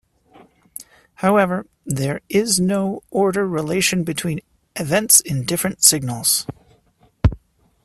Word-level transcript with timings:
However, 1.13 1.67
there 1.85 2.21
is 2.27 2.59
no 2.59 3.03
order 3.11 3.47
relation 3.47 4.03
between 4.03 4.39
events 4.75 5.19
in 5.19 5.45
different 5.45 5.83
signals. 5.83 6.47